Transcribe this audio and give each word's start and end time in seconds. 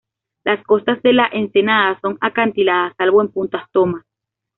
Las 0.43 0.63
costas 0.63 0.99
de 1.03 1.13
la 1.13 1.27
ensenada 1.27 1.99
son 2.01 2.17
acantiladas 2.21 2.95
salvo 2.97 3.21
en 3.21 3.27
punta 3.31 3.69
Thomas. 3.71 4.03